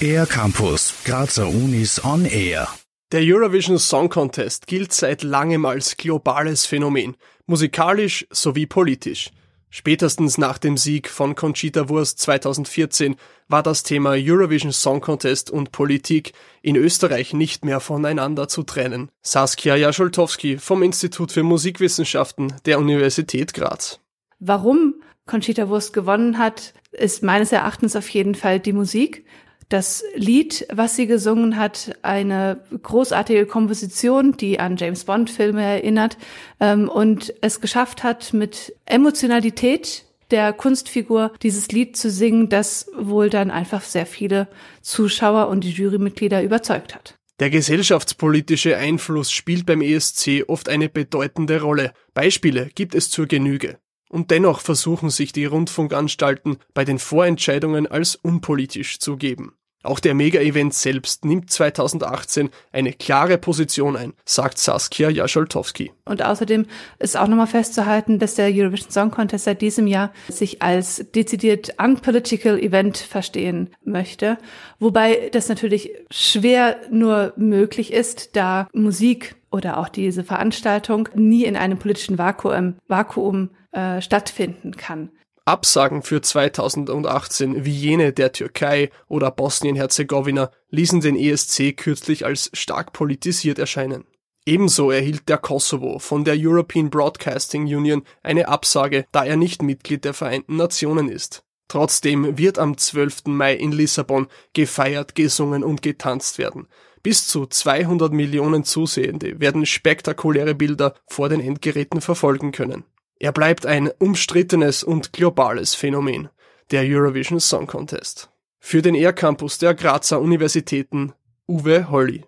[0.00, 2.68] Air Campus, Grazer Unis on Air.
[3.12, 7.16] Der Eurovision Song Contest gilt seit langem als globales Phänomen,
[7.46, 9.30] musikalisch sowie politisch.
[9.70, 13.16] Spätestens nach dem Sieg von Conchita Wurst 2014
[13.48, 19.10] war das Thema Eurovision Song Contest und Politik in Österreich nicht mehr voneinander zu trennen.
[19.22, 24.00] Saskia Jascholtowski vom Institut für Musikwissenschaften der Universität Graz.
[24.38, 24.94] Warum
[25.26, 29.24] Conchita Wurst gewonnen hat, ist meines Erachtens auf jeden Fall die Musik
[29.68, 36.16] das Lied, was sie gesungen hat, eine großartige Komposition, die an James Bond-Filme erinnert
[36.60, 43.30] ähm, und es geschafft hat, mit Emotionalität der Kunstfigur dieses Lied zu singen, das wohl
[43.30, 44.48] dann einfach sehr viele
[44.80, 47.18] Zuschauer und die Jurymitglieder überzeugt hat.
[47.40, 51.92] Der gesellschaftspolitische Einfluss spielt beim ESC oft eine bedeutende Rolle.
[52.14, 53.78] Beispiele gibt es zur Genüge.
[54.14, 59.54] Und dennoch versuchen sich die Rundfunkanstalten bei den Vorentscheidungen als unpolitisch zu geben.
[59.82, 65.90] Auch der Mega-Event selbst nimmt 2018 eine klare Position ein, sagt Saskia Jascholtowski.
[66.04, 66.66] Und außerdem
[67.00, 71.74] ist auch nochmal festzuhalten, dass der Eurovision Song Contest seit diesem Jahr sich als dezidiert
[71.82, 74.38] unpolitical Event verstehen möchte.
[74.78, 81.56] Wobei das natürlich schwer nur möglich ist, da Musik oder auch diese Veranstaltung nie in
[81.56, 85.10] einem politischen Vakuum, Vakuum äh, stattfinden kann.
[85.46, 92.94] Absagen für 2018 wie jene der Türkei oder Bosnien-Herzegowina ließen den ESC kürzlich als stark
[92.94, 94.04] politisiert erscheinen.
[94.46, 100.04] Ebenso erhielt der Kosovo von der European Broadcasting Union eine Absage, da er nicht Mitglied
[100.04, 101.44] der Vereinten Nationen ist.
[101.68, 103.24] Trotzdem wird am 12.
[103.26, 106.68] Mai in Lissabon gefeiert, gesungen und getanzt werden.
[107.02, 112.84] Bis zu 200 Millionen Zusehende werden spektakuläre Bilder vor den Endgeräten verfolgen können.
[113.24, 116.28] Er bleibt ein umstrittenes und globales Phänomen,
[116.70, 118.28] der Eurovision Song Contest.
[118.60, 121.14] Für den Air Campus der Grazer Universitäten
[121.48, 122.26] Uwe Holly.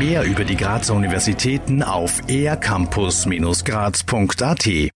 [0.00, 4.90] Mehr über die Grazer Universitäten auf aircampus-graz.at